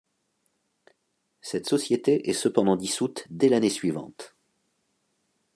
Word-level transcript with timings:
Cette 1.41 1.67
société 1.69 2.27
est 2.27 2.33
cependant 2.33 2.75
dissoute 2.75 3.27
dès 3.29 3.49
l'année 3.49 3.69
suivante. 3.69 4.35